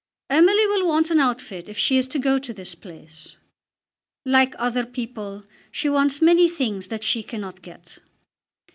"Emily 0.31 0.65
will 0.65 0.87
want 0.87 1.11
an 1.11 1.19
outfit 1.19 1.69
if 1.69 1.77
she 1.77 1.95
is 1.95 2.07
to 2.07 2.17
go 2.17 2.39
to 2.39 2.51
this 2.55 2.73
place." 2.73 3.35
"Like 4.25 4.55
other 4.57 4.83
people 4.83 5.43
she 5.69 5.89
wants 5.89 6.23
many 6.23 6.49
things 6.49 6.87
that 6.87 7.03
she 7.03 7.21
cannot 7.21 7.61
get." 7.61 7.99